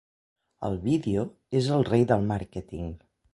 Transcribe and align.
El 0.69 0.77
vídeo 0.85 1.25
és 1.61 1.69
el 1.77 1.87
rei 1.91 2.07
del 2.13 2.27
màrqueting. 2.33 2.91